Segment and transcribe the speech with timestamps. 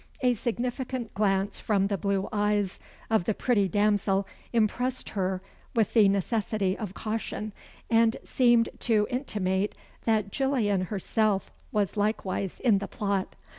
[0.21, 2.79] A significant glance from the blue eyes
[3.11, 5.43] of the pretty damsel impressed her
[5.75, 7.53] with the necessity of caution,
[7.87, 9.75] and seemed to intimate
[10.05, 13.35] that Gillian herself was likewise in the plot.